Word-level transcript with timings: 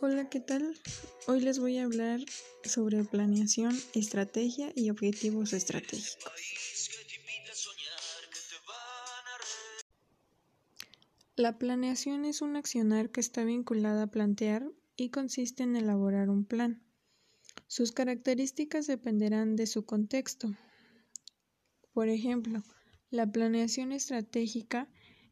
Hola, 0.00 0.28
¿qué 0.28 0.38
tal? 0.38 0.78
Hoy 1.26 1.40
les 1.40 1.58
voy 1.58 1.78
a 1.78 1.84
hablar 1.84 2.20
sobre 2.62 3.02
planeación, 3.02 3.76
estrategia 3.94 4.72
y 4.76 4.90
objetivos 4.90 5.52
estratégicos. 5.52 6.30
La 11.34 11.58
planeación 11.58 12.24
es 12.24 12.42
un 12.42 12.54
accionar 12.54 13.10
que 13.10 13.20
está 13.20 13.42
vinculada 13.42 14.04
a 14.04 14.06
plantear 14.06 14.70
y 14.94 15.10
consiste 15.10 15.64
en 15.64 15.74
elaborar 15.74 16.30
un 16.30 16.44
plan. 16.44 16.80
Sus 17.66 17.90
características 17.90 18.86
dependerán 18.86 19.56
de 19.56 19.66
su 19.66 19.84
contexto. 19.84 20.54
Por 21.92 22.08
ejemplo, 22.08 22.62
la 23.10 23.32
planeación 23.32 23.90
estratégica 23.90 24.88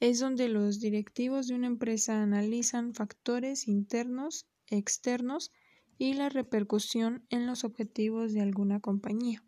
es 0.00 0.20
donde 0.20 0.48
los 0.48 0.80
directivos 0.80 1.48
de 1.48 1.54
una 1.54 1.66
empresa 1.66 2.22
analizan 2.22 2.94
factores 2.94 3.66
internos, 3.66 4.46
externos 4.70 5.52
y 5.98 6.14
la 6.14 6.28
repercusión 6.28 7.26
en 7.30 7.46
los 7.46 7.64
objetivos 7.64 8.32
de 8.32 8.40
alguna 8.40 8.80
compañía. 8.80 9.42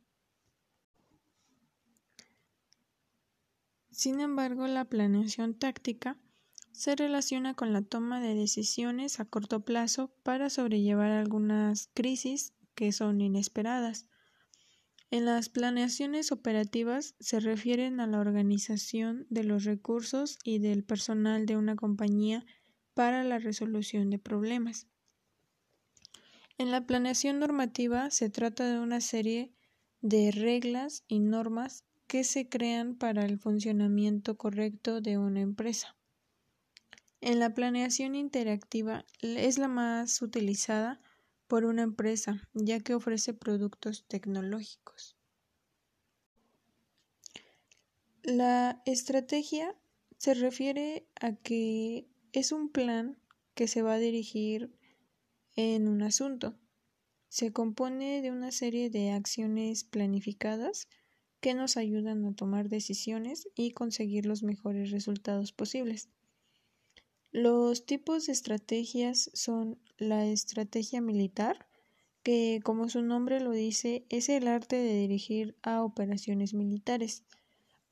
Sin 3.90 4.20
embargo, 4.20 4.66
la 4.66 4.86
planeación 4.86 5.58
táctica 5.58 6.18
se 6.72 6.96
relaciona 6.96 7.54
con 7.54 7.72
la 7.72 7.82
toma 7.82 8.20
de 8.20 8.34
decisiones 8.34 9.20
a 9.20 9.26
corto 9.26 9.60
plazo 9.60 10.10
para 10.22 10.48
sobrellevar 10.48 11.10
algunas 11.10 11.90
crisis 11.92 12.54
que 12.74 12.92
son 12.92 13.20
inesperadas. 13.20 14.06
En 15.10 15.24
las 15.24 15.48
planeaciones 15.48 16.30
operativas 16.30 17.16
se 17.20 17.40
refieren 17.40 18.00
a 18.00 18.06
la 18.06 18.20
organización 18.20 19.26
de 19.28 19.44
los 19.44 19.64
recursos 19.64 20.38
y 20.44 20.60
del 20.60 20.84
personal 20.84 21.46
de 21.46 21.56
una 21.56 21.76
compañía 21.76 22.46
para 22.94 23.24
la 23.24 23.38
resolución 23.38 24.08
de 24.08 24.18
problemas. 24.18 24.86
En 26.60 26.70
la 26.70 26.82
planeación 26.82 27.38
normativa 27.38 28.10
se 28.10 28.28
trata 28.28 28.70
de 28.70 28.78
una 28.80 29.00
serie 29.00 29.50
de 30.02 30.30
reglas 30.30 31.04
y 31.08 31.18
normas 31.18 31.86
que 32.06 32.22
se 32.22 32.50
crean 32.50 32.96
para 32.96 33.24
el 33.24 33.38
funcionamiento 33.38 34.36
correcto 34.36 35.00
de 35.00 35.16
una 35.16 35.40
empresa. 35.40 35.96
En 37.22 37.38
la 37.38 37.54
planeación 37.54 38.14
interactiva 38.14 39.06
es 39.22 39.56
la 39.56 39.68
más 39.68 40.20
utilizada 40.20 41.00
por 41.46 41.64
una 41.64 41.80
empresa, 41.80 42.46
ya 42.52 42.80
que 42.80 42.92
ofrece 42.92 43.32
productos 43.32 44.04
tecnológicos. 44.06 45.16
La 48.22 48.82
estrategia 48.84 49.74
se 50.18 50.34
refiere 50.34 51.06
a 51.22 51.32
que 51.36 52.06
es 52.32 52.52
un 52.52 52.68
plan 52.68 53.16
que 53.54 53.66
se 53.66 53.80
va 53.80 53.94
a 53.94 53.98
dirigir 53.98 54.78
en 55.60 55.88
un 55.88 56.02
asunto. 56.02 56.54
Se 57.28 57.52
compone 57.52 58.22
de 58.22 58.30
una 58.30 58.50
serie 58.50 58.90
de 58.90 59.10
acciones 59.12 59.84
planificadas 59.84 60.88
que 61.40 61.54
nos 61.54 61.76
ayudan 61.76 62.24
a 62.24 62.34
tomar 62.34 62.68
decisiones 62.68 63.48
y 63.54 63.70
conseguir 63.72 64.26
los 64.26 64.42
mejores 64.42 64.90
resultados 64.90 65.52
posibles. 65.52 66.08
Los 67.32 67.86
tipos 67.86 68.26
de 68.26 68.32
estrategias 68.32 69.30
son 69.34 69.78
la 69.98 70.26
estrategia 70.26 71.00
militar, 71.00 71.68
que 72.22 72.60
como 72.64 72.88
su 72.88 73.02
nombre 73.02 73.40
lo 73.40 73.52
dice, 73.52 74.04
es 74.08 74.28
el 74.28 74.48
arte 74.48 74.76
de 74.76 74.94
dirigir 74.96 75.56
a 75.62 75.82
operaciones 75.82 76.52
militares, 76.54 77.24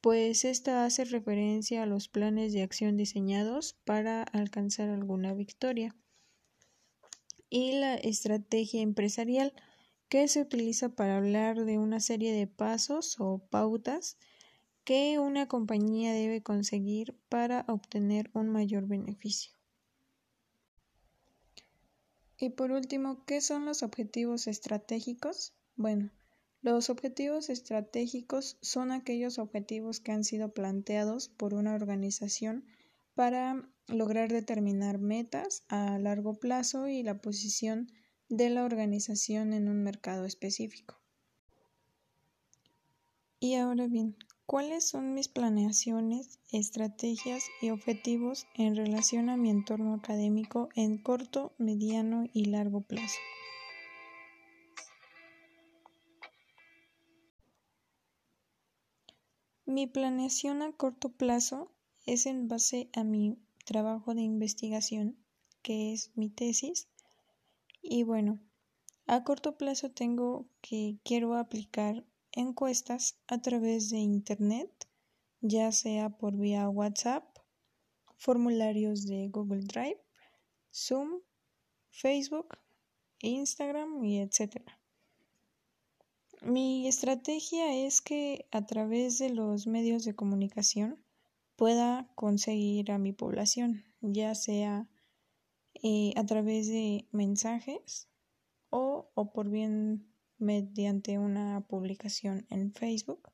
pues 0.00 0.44
esta 0.44 0.84
hace 0.84 1.04
referencia 1.04 1.82
a 1.82 1.86
los 1.86 2.08
planes 2.08 2.52
de 2.52 2.62
acción 2.62 2.96
diseñados 2.96 3.76
para 3.84 4.22
alcanzar 4.22 4.90
alguna 4.90 5.34
victoria. 5.34 5.94
Y 7.50 7.72
la 7.72 7.94
estrategia 7.94 8.82
empresarial, 8.82 9.54
que 10.08 10.26
se 10.28 10.40
utiliza 10.40 10.88
para 10.90 11.18
hablar 11.18 11.64
de 11.64 11.78
una 11.78 12.00
serie 12.00 12.32
de 12.32 12.46
pasos 12.46 13.16
o 13.18 13.38
pautas 13.50 14.16
que 14.84 15.18
una 15.18 15.48
compañía 15.48 16.12
debe 16.12 16.42
conseguir 16.42 17.14
para 17.28 17.66
obtener 17.68 18.30
un 18.32 18.48
mayor 18.48 18.86
beneficio. 18.86 19.52
Y 22.38 22.50
por 22.50 22.70
último, 22.70 23.24
¿qué 23.26 23.40
son 23.40 23.66
los 23.66 23.82
objetivos 23.82 24.46
estratégicos? 24.46 25.52
Bueno, 25.76 26.10
los 26.62 26.88
objetivos 26.88 27.50
estratégicos 27.50 28.58
son 28.62 28.92
aquellos 28.92 29.38
objetivos 29.38 30.00
que 30.00 30.12
han 30.12 30.24
sido 30.24 30.54
planteados 30.54 31.28
por 31.28 31.52
una 31.52 31.74
organización 31.74 32.64
para 33.14 33.68
lograr 33.88 34.30
determinar 34.30 34.98
metas 34.98 35.64
a 35.68 35.98
largo 35.98 36.34
plazo 36.34 36.88
y 36.88 37.02
la 37.02 37.20
posición 37.20 37.90
de 38.28 38.50
la 38.50 38.64
organización 38.64 39.52
en 39.52 39.68
un 39.68 39.82
mercado 39.82 40.24
específico. 40.24 41.00
Y 43.40 43.54
ahora 43.54 43.86
bien, 43.86 44.16
¿Cuáles 44.50 44.88
son 44.88 45.12
mis 45.12 45.28
planeaciones, 45.28 46.40
estrategias 46.50 47.44
y 47.60 47.68
objetivos 47.68 48.46
en 48.54 48.76
relación 48.76 49.28
a 49.28 49.36
mi 49.36 49.50
entorno 49.50 49.92
académico 49.92 50.70
en 50.74 50.96
corto, 50.96 51.52
mediano 51.58 52.24
y 52.32 52.46
largo 52.46 52.80
plazo? 52.80 53.18
Mi 59.66 59.86
planeación 59.86 60.62
a 60.62 60.72
corto 60.72 61.10
plazo 61.10 61.70
es 62.06 62.24
en 62.24 62.48
base 62.48 62.88
a 62.94 63.04
mi 63.04 63.36
trabajo 63.68 64.14
de 64.14 64.22
investigación, 64.22 65.22
que 65.60 65.92
es 65.92 66.10
mi 66.16 66.30
tesis. 66.30 66.88
Y 67.82 68.02
bueno, 68.02 68.40
a 69.06 69.24
corto 69.24 69.58
plazo 69.58 69.90
tengo 69.90 70.48
que 70.62 70.98
quiero 71.04 71.36
aplicar 71.36 72.06
encuestas 72.32 73.18
a 73.26 73.42
través 73.42 73.90
de 73.90 73.98
Internet, 73.98 74.70
ya 75.42 75.70
sea 75.70 76.08
por 76.08 76.34
vía 76.38 76.66
WhatsApp, 76.70 77.24
formularios 78.16 79.06
de 79.06 79.28
Google 79.28 79.64
Drive, 79.64 80.00
Zoom, 80.72 81.20
Facebook, 81.90 82.56
Instagram 83.20 84.02
y 84.02 84.20
etc. 84.20 84.62
Mi 86.40 86.88
estrategia 86.88 87.74
es 87.84 88.00
que 88.00 88.48
a 88.50 88.64
través 88.64 89.18
de 89.18 89.28
los 89.28 89.66
medios 89.66 90.04
de 90.04 90.14
comunicación 90.14 91.04
pueda 91.58 92.08
conseguir 92.14 92.92
a 92.92 92.98
mi 92.98 93.12
población, 93.12 93.82
ya 94.00 94.36
sea 94.36 94.88
eh, 95.82 96.12
a 96.14 96.24
través 96.24 96.68
de 96.68 97.08
mensajes 97.10 98.08
o, 98.70 99.10
o 99.14 99.32
por 99.32 99.50
bien 99.50 100.06
mediante 100.38 101.18
una 101.18 101.66
publicación 101.66 102.46
en 102.48 102.72
Facebook, 102.72 103.32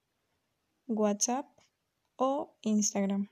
WhatsApp 0.86 1.46
o 2.16 2.56
Instagram. 2.62 3.28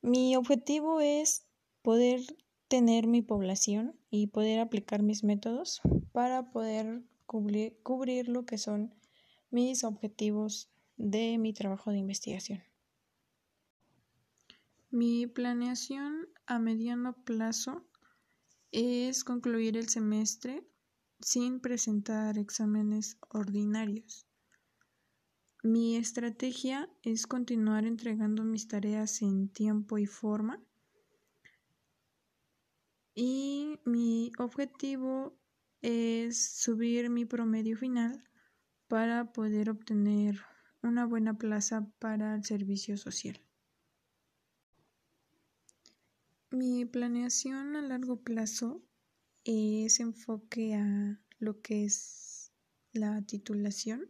Mi 0.00 0.36
objetivo 0.36 1.02
es 1.02 1.44
poder 1.82 2.22
tener 2.68 3.06
mi 3.06 3.20
población 3.20 3.94
y 4.08 4.28
poder 4.28 4.60
aplicar 4.60 5.02
mis 5.02 5.22
métodos 5.22 5.82
para 6.12 6.50
poder 6.50 7.02
cubrir, 7.26 7.78
cubrir 7.82 8.28
lo 8.28 8.46
que 8.46 8.56
son 8.56 8.94
mis 9.50 9.84
objetivos 9.84 10.70
de 10.96 11.36
mi 11.36 11.52
trabajo 11.52 11.90
de 11.90 11.98
investigación. 11.98 12.62
Mi 14.90 15.26
planeación 15.26 16.28
a 16.46 16.60
mediano 16.60 17.24
plazo 17.24 17.84
es 18.70 19.24
concluir 19.24 19.76
el 19.76 19.88
semestre 19.88 20.64
sin 21.20 21.60
presentar 21.60 22.38
exámenes 22.38 23.18
ordinarios. 23.28 24.26
Mi 25.64 25.96
estrategia 25.96 26.88
es 27.02 27.26
continuar 27.26 27.84
entregando 27.84 28.44
mis 28.44 28.68
tareas 28.68 29.22
en 29.22 29.48
tiempo 29.48 29.98
y 29.98 30.06
forma. 30.06 30.62
Y 33.14 33.80
mi 33.84 34.30
objetivo 34.38 35.36
es 35.82 36.60
subir 36.60 37.10
mi 37.10 37.24
promedio 37.24 37.76
final 37.76 38.22
para 38.86 39.32
poder 39.32 39.68
obtener 39.70 40.40
una 40.82 41.06
buena 41.06 41.36
plaza 41.36 41.90
para 41.98 42.36
el 42.36 42.44
servicio 42.44 42.96
social. 42.96 43.40
Mi 46.50 46.84
planeación 46.84 47.74
a 47.74 47.82
largo 47.82 48.22
plazo 48.22 48.80
ese 49.42 50.04
enfoque 50.04 50.74
a 50.74 51.20
lo 51.38 51.60
que 51.60 51.84
es 51.84 52.52
la 52.92 53.20
titulación. 53.22 54.08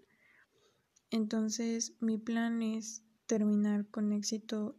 Entonces 1.11 1.95
mi 2.01 2.19
plan 2.19 2.63
es 2.63 3.03
terminar 3.27 3.89
con 3.91 4.13
éxito 4.13 4.79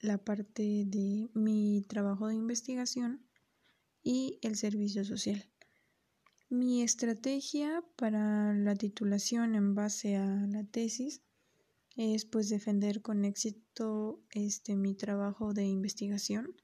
la 0.00 0.18
parte 0.18 0.84
de 0.86 1.30
mi 1.34 1.84
trabajo 1.88 2.26
de 2.26 2.34
investigación 2.34 3.24
y 4.02 4.40
el 4.42 4.56
servicio 4.56 5.04
social. 5.04 5.48
Mi 6.48 6.82
estrategia 6.82 7.84
para 7.96 8.54
la 8.54 8.74
titulación 8.74 9.54
en 9.54 9.76
base 9.76 10.16
a 10.16 10.26
la 10.48 10.64
tesis 10.64 11.22
es 11.96 12.24
pues 12.24 12.48
defender 12.48 13.02
con 13.02 13.24
éxito 13.24 14.20
este 14.30 14.74
mi 14.74 14.94
trabajo 14.94 15.52
de 15.52 15.64
investigación 15.64 16.56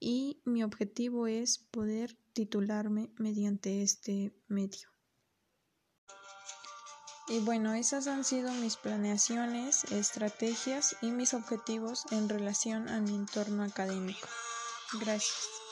y 0.00 0.40
mi 0.44 0.62
objetivo 0.62 1.26
es 1.26 1.58
poder 1.58 2.16
titularme 2.32 3.10
mediante 3.16 3.82
este 3.82 4.32
medio. 4.46 4.88
Y 7.28 7.40
bueno, 7.40 7.74
esas 7.74 8.06
han 8.06 8.24
sido 8.24 8.50
mis 8.52 8.76
planeaciones, 8.76 9.84
estrategias 9.92 10.96
y 11.02 11.10
mis 11.10 11.34
objetivos 11.34 12.06
en 12.10 12.28
relación 12.28 12.88
a 12.88 13.00
mi 13.00 13.14
entorno 13.14 13.64
académico. 13.64 14.26
Gracias. 14.98 15.67